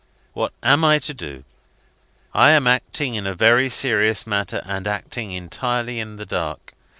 What 0.33 0.51
am 0.63 0.83
I 0.83 0.97
to 0.97 1.13
do? 1.13 1.43
I 2.33 2.49
am 2.53 2.65
acting 2.65 3.13
in 3.13 3.27
a 3.27 3.35
very 3.35 3.69
serious 3.69 4.25
matter, 4.25 4.63
and 4.65 4.87
acting 4.87 5.31
entirely 5.31 5.99
in 5.99 6.15
the 6.15 6.25
dark. 6.25 6.73